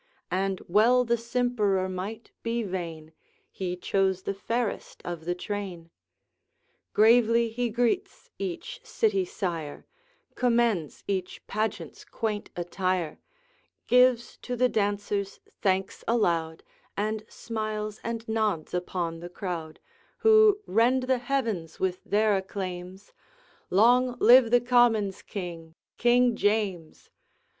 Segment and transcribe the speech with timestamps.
[0.31, 3.13] And well the simperer might be vain,
[3.51, 5.91] He chose the fairest of the train.
[6.91, 9.85] Gravely he greets each city sire,
[10.33, 13.19] Commends each pageant's quaint attire,
[13.85, 16.63] Gives to the dancers thanks aloud,
[16.97, 19.79] And smiles and nods upon the crowd,
[20.21, 23.13] Who rend the heavens with their acclaims,
[23.69, 27.11] 'Long live the Commons' King, King James!'